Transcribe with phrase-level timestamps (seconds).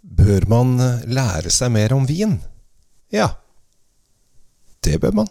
[0.00, 0.78] Bør man
[1.12, 2.38] lære seg mer om vin?
[3.12, 3.26] Ja,
[4.80, 5.28] det bør man.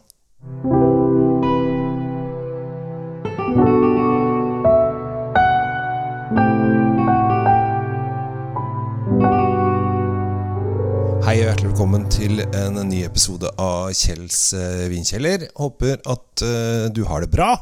[11.25, 15.49] Hei og hjertelig velkommen til en ny episode av Kjells eh, vinkjeller.
[15.57, 17.55] Håper at eh, du har det bra,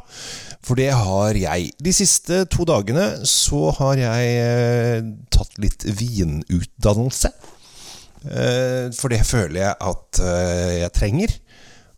[0.65, 1.71] for det har jeg.
[1.83, 7.31] De siste to dagene så har jeg eh, tatt litt vinutdannelse.
[8.27, 11.35] Eh, for det føler jeg at eh, jeg trenger.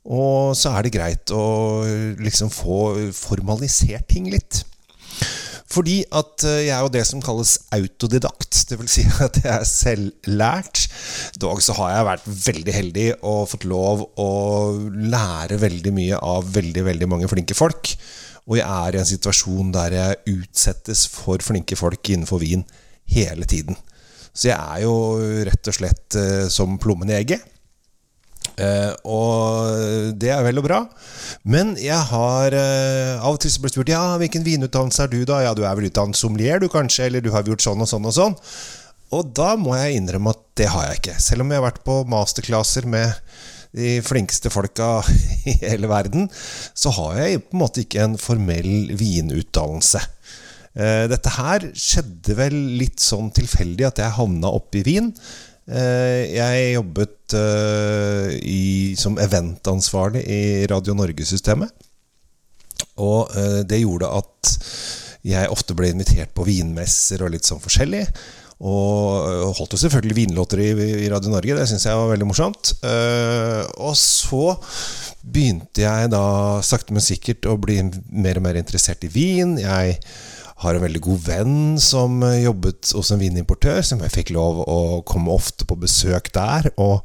[0.09, 1.45] Og så er det greit å
[2.20, 4.63] liksom få formalisert ting litt.
[5.70, 8.63] Fordi at jeg er jo det som kalles autodidakt.
[8.73, 10.87] Vil si at jeg er selvlært.
[11.41, 14.31] Dog så har jeg vært veldig heldig og fått lov å
[15.13, 17.93] lære veldig mye av veldig, veldig mange flinke folk.
[18.49, 22.66] Og jeg er i en situasjon der jeg utsettes for flinke folk innenfor vin
[23.13, 23.77] hele tiden.
[24.34, 24.95] Så jeg er jo
[25.48, 27.45] rett og slett eh, som plommen i egget.
[28.59, 30.79] Eh, og det er vel og bra.
[31.48, 35.41] Men jeg har eh, av og til blitt spurt Ja, hvilken vinutdannelse er du, da?
[35.45, 37.07] Ja, du er vel utdannet sommelier, du kanskje?
[37.07, 38.38] Eller du har gjort sånn og sånn og sånn?
[39.16, 41.18] Og da må jeg innrømme at det har jeg ikke.
[41.21, 43.16] Selv om jeg har vært på masterclasser med
[43.75, 44.99] de flinkeste folka
[45.49, 46.29] i hele verden,
[46.73, 50.01] så har jeg på en måte ikke en formell vinutdannelse.
[50.73, 55.09] Eh, Dette her skjedde vel litt sånn tilfeldig at jeg havna oppe vin.
[55.09, 55.13] Wien.
[55.70, 61.70] Jeg jobbet eh, i, som eventansvarlig i Radio Norge-systemet.
[62.99, 64.53] Og eh, det gjorde at
[65.29, 68.06] jeg ofte ble invitert på vinmesser og litt sånn forskjellig.
[68.59, 72.74] Og holdt jo selvfølgelig vinlåter i, Radio Norge, det syns jeg var veldig morsomt.
[72.84, 74.57] Eh, og så
[75.24, 76.25] begynte jeg da
[76.66, 77.79] sakte, men sikkert å bli
[78.12, 79.56] mer og mer interessert i vin.
[79.62, 79.96] Jeg
[80.59, 84.79] har en veldig god venn som jobbet hos en vinimportør, som jeg fikk lov å
[85.07, 86.68] komme ofte på besøk der.
[86.75, 87.00] Og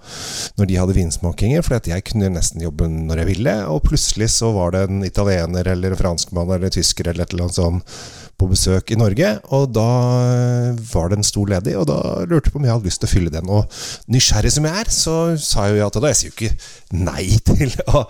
[0.59, 3.57] når de hadde vinsmakinger, for jeg kunne nesten jobbe når jeg ville.
[3.71, 7.61] Og plutselig så var det en italiener eller franskmann eller tysker eller et eller annet
[7.63, 7.99] sånt
[8.41, 9.31] på besøk i Norge.
[9.57, 9.89] Og da
[10.25, 13.03] eh, var det en stol ledig, og da lurte jeg på om jeg hadde lyst
[13.03, 13.51] til å fylle den.
[13.53, 13.81] Og
[14.15, 16.13] nysgjerrig som jeg er, så sa jeg jo ja til det.
[16.13, 18.05] Jeg sier jo ikke nei til å,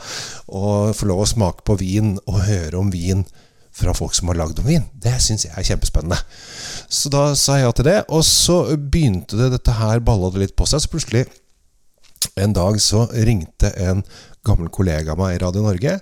[0.49, 3.25] å få lov å smake på vin og høre om vin
[3.75, 4.85] fra folk som har lagd om vin.
[4.95, 6.21] Det syns jeg er kjempespennende.
[6.87, 10.45] Så da sa jeg ja til det, og så begynte det dette her balla det
[10.45, 10.85] litt på seg.
[10.85, 11.27] Så plutselig
[12.41, 14.05] en dag så ringte en
[14.45, 15.99] gammel kollega av meg i Radio Norge.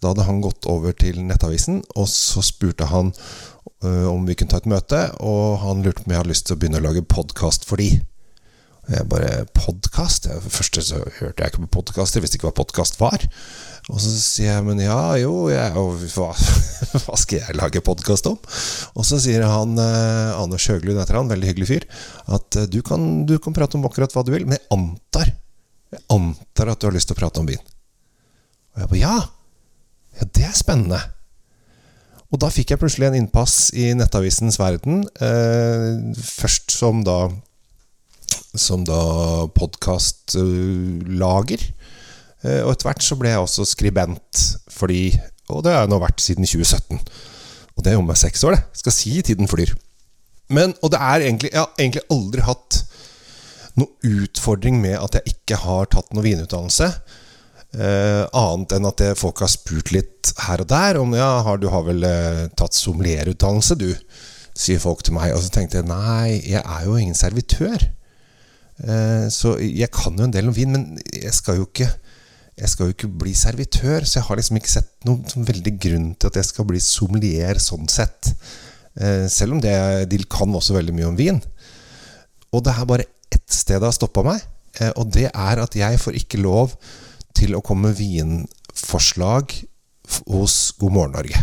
[0.00, 3.12] Da hadde han gått over til Nettavisen, og så spurte han
[3.84, 5.00] om vi kunne ta et møte.
[5.24, 7.82] Og han lurte på om jeg hadde lyst til å begynne å lage podkast for
[7.82, 7.90] de.
[8.86, 10.28] Og jeg bare Podkast?
[10.46, 13.24] Først så hørte jeg ikke på podkast, jeg visste ikke hva podkast var.
[13.90, 15.72] Og så sier jeg men ja, jo, jeg,
[16.14, 16.28] hva,
[17.06, 18.38] hva skal jeg lage podkast om?
[18.94, 21.88] Og så sier han eh, Anders Høglund heter han, veldig hyggelig fyr,
[22.38, 25.34] at eh, du kan, du kan prate om akkurat hva du vil, men jeg antar
[25.94, 27.62] jeg antar at du har lyst til å prate om byen.
[28.74, 29.16] Og jeg bare ja!
[30.16, 30.98] Ja, det er spennende.
[32.34, 35.04] Og da fikk jeg plutselig en innpass i Nettavisens verden.
[35.22, 37.30] Eh, først som da
[38.56, 41.62] Som da podkastlager.
[42.42, 44.42] Eh, og etter hvert så ble jeg også skribent,
[44.72, 46.98] fordi Og det har jeg nå vært siden 2017.
[47.76, 48.64] Og det er jo meg seks år, det.
[48.80, 49.74] Skal si tiden flyr.
[50.48, 52.82] Men, og det er egentlig Jeg har egentlig aldri hatt
[53.76, 56.88] noen utfordring med at jeg ikke har tatt noen vinutdannelse.
[57.76, 61.58] Eh, annet enn at det, folk har spurt litt her og der om ja, har,
[61.60, 63.90] du har vel uh, tatt sommelierutdannelse, du?
[64.56, 65.34] Sier folk til meg.
[65.36, 67.84] Og så tenkte jeg nei, jeg er jo ingen servitør.
[68.80, 71.90] Uh, så jeg kan jo en del om vin, men jeg skal jo ikke
[72.56, 75.72] jeg skal jo ikke bli servitør, så jeg har liksom ikke sett noen sånn veldig
[75.76, 78.30] grunn til at jeg skal bli sommelier sånn sett.
[79.28, 79.74] Selv om det,
[80.08, 81.42] de kan også veldig mye om vin.
[82.56, 84.40] Og det er bare ett sted det har stoppa meg,
[84.94, 86.72] og det er at jeg får ikke lov
[87.36, 89.52] til å komme vinforslag
[90.30, 91.42] hos God morgen Norge.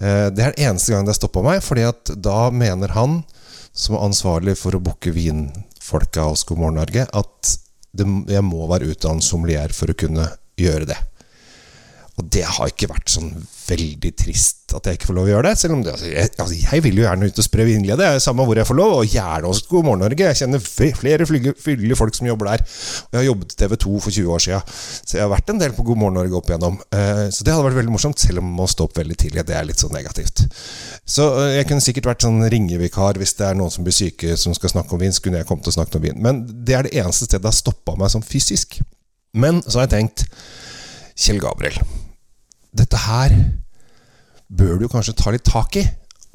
[0.00, 3.22] Eh, Det er den eneste gang det har stoppa meg, fordi at da mener han,
[3.72, 7.56] som er ansvarlig for å booke vinfolka hos God morgen Norge, at
[7.92, 10.30] det, jeg må være utdannet sommelier for å kunne
[10.60, 10.98] gjøre det.
[12.20, 13.30] Og det har ikke vært sånn
[13.62, 15.52] veldig trist at jeg ikke får lov å gjøre det.
[15.60, 18.44] Selv om det, altså, jeg, altså, jeg vil jo gjerne ut og spre vinglede, samme
[18.48, 18.92] hvor jeg får lov.
[18.98, 20.26] Og gjerne også God morgen Norge.
[20.28, 22.64] Jeg kjenner flere hyggelige folk som jobber der.
[22.66, 25.52] Og jeg har jobbet i TV 2 for 20 år siden, så jeg har vært
[25.54, 26.78] en del på God morgen Norge opp igjennom.
[26.92, 29.46] Uh, Så det hadde vært veldig morsomt, selv om man må stå opp veldig tidlig.
[29.48, 30.44] Det er litt sånn negativt.
[31.08, 34.36] Så uh, jeg kunne sikkert vært sånn ringevikar hvis det er noen som blir syke
[34.40, 35.16] som skal snakke om vin.
[35.16, 36.20] Så kunne jeg kommet og snakket om vin.
[36.20, 38.82] Men det er det eneste stedet det har stoppa meg sånn fysisk.
[39.32, 40.26] Men så har jeg tenkt
[41.18, 41.76] Kjell Gabriel,
[42.72, 43.34] dette her
[44.52, 45.84] bør du kanskje ta litt tak i.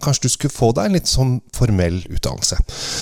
[0.04, 2.58] kanskje du skulle få deg en litt sånn formell utdannelse.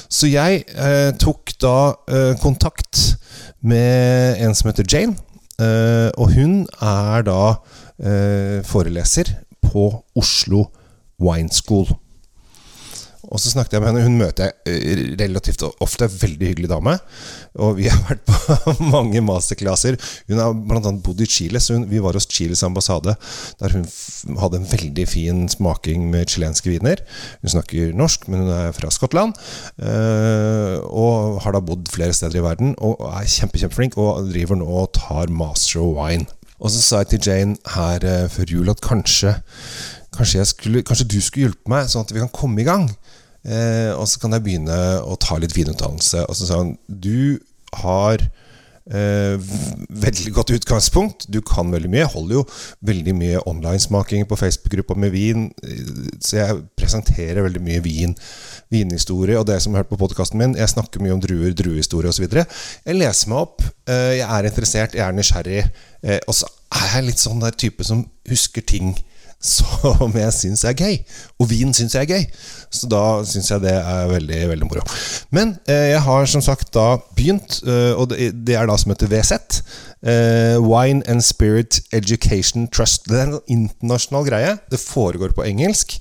[0.07, 3.17] Så jeg eh, tok da eh, kontakt
[3.59, 5.17] med en som heter Jane.
[5.59, 7.41] Eh, og hun er da
[7.99, 9.33] eh, foreleser
[9.63, 10.69] på Oslo
[11.19, 11.87] Wine School.
[13.31, 14.05] Og så snakket jeg med henne.
[14.05, 16.09] Hun møter jeg eh, relativt ofte.
[16.11, 16.97] Veldig hyggelig dame.
[17.61, 19.97] Og vi har vært på mange masterclasser.
[20.29, 20.93] Hun har bl.a.
[21.05, 23.15] bodd i Chile, så hun, vi var hos Chiles ambassade,
[23.61, 23.85] der hun
[24.41, 27.01] hadde en veldig fin smaking med chilenske viner.
[27.41, 29.35] Hun snakker norsk, men hun er fra Skottland.
[29.81, 34.59] Øh, og har da bodd flere steder i verden, og er kjempe, kjempeflink, og driver
[34.59, 36.27] nå og tar master of wine.
[36.59, 39.35] Og så sa jeg til Jane her uh, før jul at kanskje
[40.15, 42.89] Kanskje, skulle, kanskje, du skulle hjelpe meg, sånn at vi kan komme i gang.
[43.45, 46.25] Eh, og så kan jeg begynne å ta litt vinutdannelse.
[46.29, 47.37] Og så sa han du
[47.83, 48.21] har
[48.89, 49.35] eh,
[49.89, 51.27] veldig godt utgangspunkt.
[51.29, 52.03] Du kan veldig mye.
[52.03, 52.43] Jeg holder jo
[52.89, 55.47] veldig mye online-smaking på Facebook-gruppa med vin.
[56.19, 58.15] Så jeg presenterer veldig mye vin,
[58.73, 59.39] vinhistorie.
[59.39, 62.27] Og det som har hørt på podkasten min, jeg snakker mye om druer, druehistorie osv.
[62.29, 63.65] Jeg leser meg opp.
[63.89, 65.65] Eh, jeg er interessert, jeg er nysgjerrig.
[66.05, 68.95] Eh, og så er jeg litt sånn der type som husker ting
[69.45, 70.97] som jeg syns er gøy.
[71.39, 72.25] Og vin syns jeg er gøy.
[72.73, 74.85] Så da syns jeg det er veldig veldig moro.
[75.35, 78.93] Men eh, jeg har som sagt da begynt, eh, og det, det, er da som
[78.93, 79.61] heter VZ.
[80.05, 83.07] Eh, Wine and Spirit Education Trust.
[83.09, 84.57] Det er en internasjonal greie.
[84.71, 85.99] Det foregår på engelsk.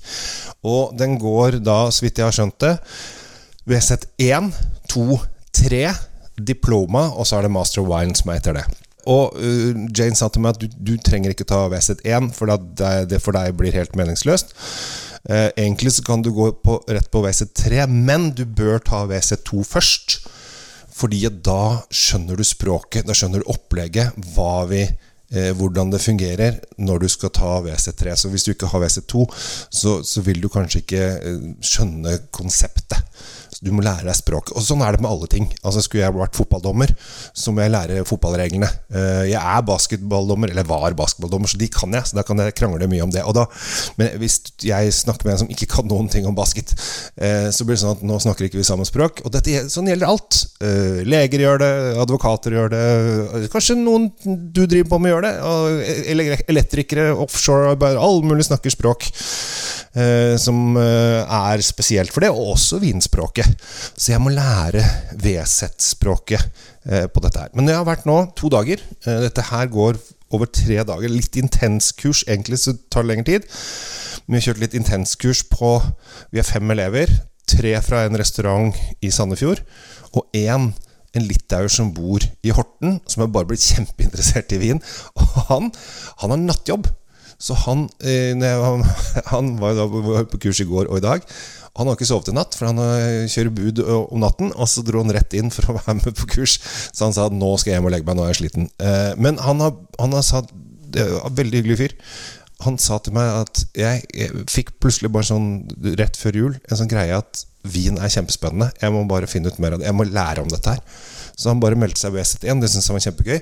[0.65, 2.75] Og den går da, så vidt jeg har skjønt det,
[3.69, 4.51] VZ1,
[4.91, 5.19] 2,
[5.55, 5.85] 3,
[6.35, 8.65] diploma, og så er det Master of Wine som er etter det.
[9.11, 12.91] Og uh, Jane sa til meg at du, du trenger ikke ta VZ1, for det,
[13.11, 14.55] det, for deg blir helt meningsløst.
[15.25, 19.65] Uh, egentlig så kan du gå på, rett på VZ3, men du bør ta VZ2
[19.65, 20.19] først.
[20.95, 24.15] Fordi da skjønner du språket, da skjønner du opplegget,
[24.69, 24.83] vi,
[25.35, 28.15] eh, hvordan det fungerer når du skal ta WC3.
[28.15, 29.25] Så hvis du ikke har WC2,
[29.69, 33.01] så, så vil du kanskje ikke eh, skjønne konseptet.
[33.63, 34.55] Du må lære deg språket.
[34.57, 35.47] Og sånn er det med alle ting.
[35.63, 36.91] Altså Skulle jeg vært fotballdommer,
[37.35, 38.69] så må jeg lære fotballreglene.
[38.91, 42.09] Eh, jeg er basketballdommer, eller var basketballdommer, så de kan jeg.
[42.09, 43.23] Så da kan jeg krangle mye om det.
[43.35, 43.45] Da,
[43.99, 46.75] men hvis jeg snakker med en som ikke kan noen ting om basket,
[47.17, 49.23] eh, så blir det sånn at nå snakker ikke vi samme språk.
[49.25, 50.41] Og dette, sånn gjelder alt.
[50.63, 51.71] Eh, leger gjør det,
[52.05, 52.83] advokater gjør det,
[53.53, 55.33] kanskje noen du driver på med gjør det.
[56.51, 59.07] Elektrikere, offshore, all mulig snakker språk.
[59.95, 63.47] Eh, som eh, er spesielt for det, og også vinspråket.
[63.95, 64.83] Så jeg må lære
[65.23, 66.41] VZ-språket
[66.83, 67.53] eh, på dette her.
[67.55, 68.83] Men jeg har vært nå to dager.
[69.05, 69.99] Dette her går
[70.35, 71.11] over tre dager.
[71.11, 72.25] Litt intenskurs.
[72.27, 73.47] Egentlig så tar det lengre tid.
[74.25, 75.77] Men Vi har kjørt litt intenskurs på
[76.33, 77.11] Vi er fem elever.
[77.47, 78.75] Tre fra en restaurant
[79.05, 79.59] i Sandefjord,
[80.17, 80.71] og én
[81.15, 84.81] en litauer som bor i Horten, som er bare blitt kjempeinteressert i vin.
[85.13, 85.69] Og han,
[86.23, 86.89] han har nattjobb.
[87.41, 88.33] Så han, eh,
[89.33, 91.25] han var jo da på kurs i går og i dag.
[91.75, 94.53] Han har ikke sovet i natt, for han eh, kjører bud om natten.
[94.55, 96.57] Og så dro han rett inn for å være med på kurs.
[96.91, 98.69] Så han sa nå skal jeg hjem og legge meg, nå er jeg sliten.
[98.79, 100.55] Eh, men han har, han har sagt
[100.95, 101.93] Veldig hyggelig fyr.
[102.63, 105.49] Han sa til meg at jeg, jeg fikk plutselig bare sånn
[105.99, 108.69] rett før jul en sånn greie at vin er kjempespennende.
[108.81, 109.89] Jeg må bare finne ut mer av det.
[109.89, 110.81] Jeg må lære om dette her.
[111.35, 112.61] Så han bare meldte seg på WC1.
[112.61, 113.39] det syntes han var kjempegøy.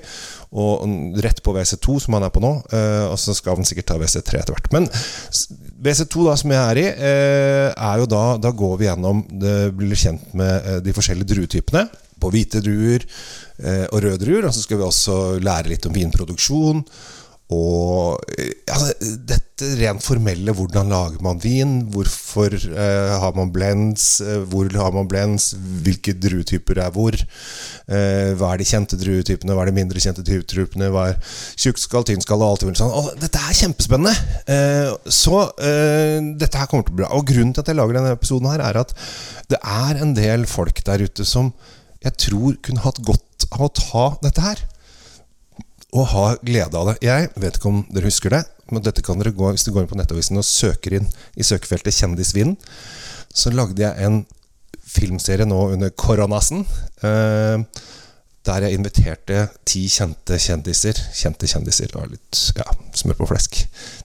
[0.62, 2.52] Og rett på WC2, som han er på nå.
[2.74, 4.70] Eh, og så skal han sikkert ta WC3 etter hvert.
[4.74, 9.24] Men WC2, da, som jeg er i, eh, er jo da Da går vi gjennom
[9.28, 11.86] Det blir kjent med eh, de forskjellige druetypene.
[12.20, 13.04] På hvite druer
[13.92, 14.46] og røde druer.
[14.48, 16.80] Og så skal vi også lære litt om vinproduksjon.
[17.52, 18.22] Og
[18.72, 18.94] altså,
[19.28, 21.74] dette rent formelle, hvordan lager man vin?
[21.92, 24.22] Hvorfor eh, har man blends?
[24.48, 25.50] Hvor har man blends?
[25.84, 27.12] Hvilke druetyper er hvor?
[27.12, 29.52] Eh, hva er de kjente druetypene?
[29.52, 30.88] Hva er de mindre kjente druetypene?
[30.94, 31.20] Hva er
[31.60, 33.12] tjukkskall, tynnskall og alt mulig sånn?
[33.20, 34.16] Dette er kjempespennende!
[34.48, 37.12] Eh, så eh, dette her kommer til å bli bra.
[37.20, 38.96] Og grunnen til at jeg lager denne episoden her, er at
[39.52, 41.52] det er en del folk der ute som
[42.04, 44.70] jeg tror kunne hatt godt av å ta dette her
[45.94, 46.96] og ha glede av det.
[47.06, 49.84] Jeg vet ikke om dere husker det, men dette kan dere gå hvis du går
[49.84, 51.06] inn på Nettavisen og søker inn
[51.38, 52.58] i søkefeltet 'Kjendisvinden'.
[53.34, 54.24] Så lagde jeg en
[54.94, 56.66] filmserie nå under koronasen.
[57.02, 57.62] Eh,
[58.44, 63.62] der jeg inviterte ti kjente kjendiser Kjente kjendiser, og litt ja, smør på flesk.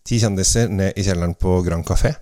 [0.07, 2.13] Ti kjendiser ned i kjelleren på Grand Café.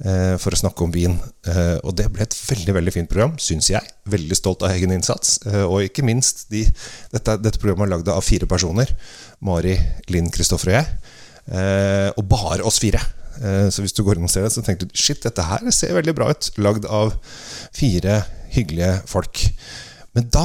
[0.00, 1.18] Eh, for å snakke om vin.
[1.44, 3.84] Eh, og det ble et veldig veldig fint program, syns jeg.
[4.08, 5.36] Veldig stolt av egen innsats.
[5.44, 6.62] Eh, og ikke minst de,
[7.12, 8.88] dette, dette, programmet er lagd av fire personer.
[9.44, 9.74] Mari,
[10.08, 11.00] Linn, Kristoffer og jeg.
[12.20, 13.00] Og bare oss fire.
[13.72, 15.96] Så hvis du går inn og ser det, så tenker du shit, dette her ser
[15.96, 16.50] veldig bra ut.
[16.60, 17.14] Lagd av
[17.74, 18.20] fire
[18.52, 19.40] hyggelige folk.
[20.14, 20.44] Men da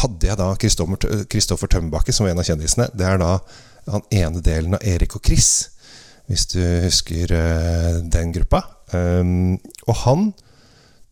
[0.00, 2.88] hadde jeg da Kristoffer Tømmerbakke som en av kjendisene.
[2.96, 3.36] Det er da
[3.86, 5.75] den ene delen av Erik og Chris
[6.26, 8.62] hvis du husker uh, den gruppa.
[8.92, 9.56] Um,
[9.86, 10.30] og han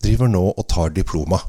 [0.05, 1.41] driver nå og tar diploma.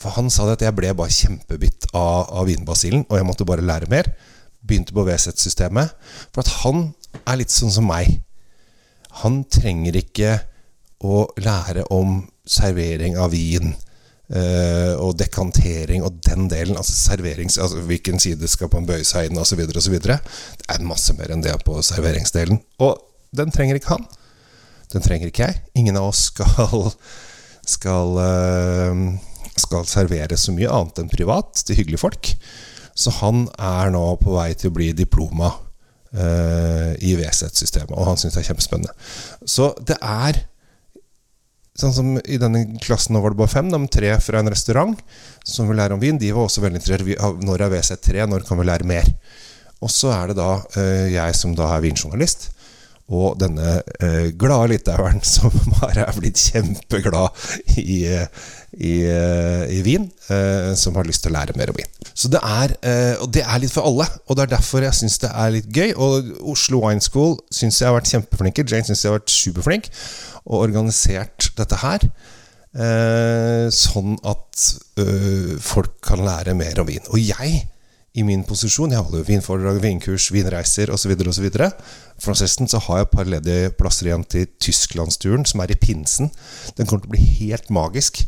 [0.00, 3.46] For han sa det at jeg ble bare kjempebitt av, av vinbasillen, og jeg måtte
[3.48, 4.10] bare lære mer.
[4.64, 5.94] Begynte på VZ-systemet.
[6.34, 6.90] For at han
[7.24, 8.20] er litt sånn som meg.
[9.22, 10.38] Han trenger ikke
[11.04, 13.74] å lære om servering av vin.
[14.24, 16.78] Uh, og dekantering og den delen.
[16.80, 19.60] Altså serverings, altså hvilken side skal man bøye seg inn osv.
[19.68, 19.98] osv.
[20.00, 22.62] Det er masse mer enn det på serveringsdelen.
[22.80, 23.02] Og
[23.36, 24.06] den trenger ikke han.
[24.94, 25.60] Den trenger ikke jeg.
[25.76, 26.88] Ingen av oss skal,
[27.76, 32.32] skal, uh, skal servere så mye annet enn privat til hyggelige folk.
[32.94, 35.50] Så han er nå på vei til å bli diploma
[36.14, 38.94] uh, i VZ-systemet, og han syns det er kjempespennende.
[39.44, 40.44] Så det er
[41.74, 45.00] Sånn som I denne klassen nå var det bare fem, de tre fra en restaurant
[45.42, 46.20] som vil lære om vin.
[46.20, 49.10] De var også veldig interessert når er VC3, når kan vi lære mer?
[49.82, 52.52] Og så er det da uh, jeg som da er vinjournalist,
[53.12, 57.98] og denne eh, glade litaueren som bare er blitt kjempeglad i,
[58.74, 60.06] i, uh, i vin,
[60.74, 61.90] som har lyst til å lære mer om vin.
[62.14, 62.72] Så det er,
[63.22, 65.68] Og det er litt for alle, og det er derfor jeg syns det er litt
[65.68, 65.92] gøy.
[65.94, 68.64] Og Oslo Wine School syns jeg har vært kjempeflinke.
[68.64, 69.90] Jane syns jeg har vært superflink
[70.44, 72.08] og organisert dette her.
[72.74, 74.64] Eh, sånn at
[74.98, 77.04] øh, folk kan lære mer om vin.
[77.12, 77.60] Og jeg,
[78.14, 81.46] i min posisjon, jeg holder jo vinforedrag, vinkurs, vinreiser osv., osv.
[81.50, 85.78] For forresten så har jeg et par ledige plasser igjen til Tysklandsturen, som er i
[85.80, 86.30] pinsen.
[86.78, 88.22] Den kommer til å bli helt magisk.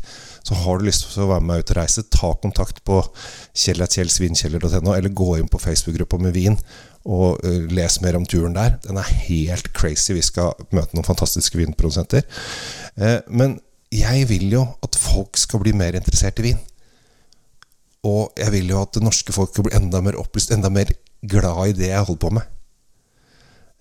[0.47, 2.99] Så har du lyst til å være med meg ut og reise, ta kontakt på
[3.62, 6.59] kjellatjelsvinkjeller.no, eller gå inn på Facebook-gruppa med vin
[7.07, 8.81] og uh, les mer om turen der.
[8.83, 10.16] Den er helt crazy.
[10.16, 12.26] Vi skal møte noen fantastiske vinprodusenter.
[12.99, 13.61] Uh, men
[13.95, 16.64] jeg vil jo at folk skal bli mer interessert i vin.
[18.07, 20.93] Og jeg vil jo at det norske folk blir bli enda mer opplyst, enda mer
[21.27, 22.53] glad i det jeg holder på med.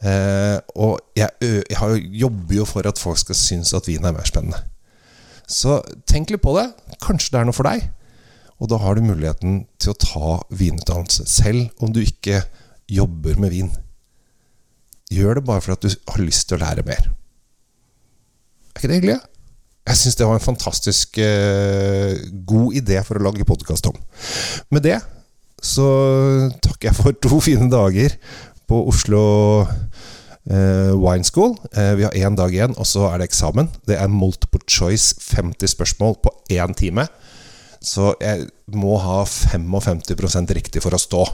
[0.05, 1.29] Eh, og jeg,
[1.71, 4.63] jeg, jobber jo for at folk skal synes at vin er mer spennende.
[5.47, 5.79] Så
[6.09, 6.67] tenk litt på det.
[7.03, 7.85] Kanskje det er noe for deg.
[8.61, 12.45] Og da har du muligheten til å ta vinutdannelse, selv om du ikke
[12.91, 13.71] jobber med vin.
[15.11, 17.11] Gjør det bare for at du har lyst til å lære mer.
[18.73, 19.19] Er ikke det hyggelig?
[19.85, 22.13] Jeg syns det var en fantastisk uh,
[22.49, 23.97] god idé for å lage podkast om.
[24.73, 24.97] Med det
[25.65, 25.85] så
[26.61, 28.15] takker jeg for to fine dager
[28.69, 29.21] på Oslo
[29.61, 31.53] uh, Wine School.
[31.77, 33.69] Uh, vi har én dag igjen, og så er det eksamen.
[33.85, 37.05] Det er multiple choice 50 spørsmål på én time.
[37.85, 41.27] Så jeg må ha 55% riktig for å stå.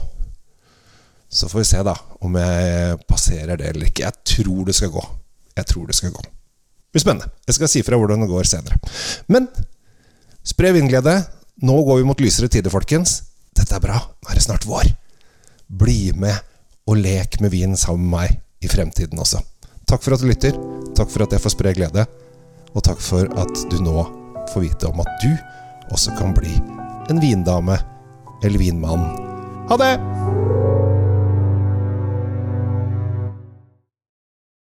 [1.32, 4.04] Så får vi se da om jeg passerer det eller ikke.
[4.04, 5.08] Jeg tror det skal gå.
[5.56, 6.28] Jeg tror det skal gå.
[6.92, 7.30] Blir spennende.
[7.48, 8.78] Jeg skal si fra hvordan det går senere.
[9.32, 9.48] Men
[10.44, 11.22] spre vindglede.
[11.62, 13.20] Nå går vi mot lysere tider, folkens.
[13.56, 13.96] Dette er bra.
[13.96, 14.90] Nå er det snart vår.
[15.68, 16.36] Bli med
[16.88, 19.40] og lek med vin sammen med meg i fremtiden også.
[19.88, 20.56] Takk for at du lytter.
[20.96, 22.06] Takk for at jeg får spre glede.
[22.72, 24.04] Og takk for at du nå
[24.52, 25.30] får vite om at du
[25.92, 26.56] også kan bli
[27.12, 27.78] en vindame
[28.42, 29.06] eller vinmann.
[29.70, 30.51] Ha det!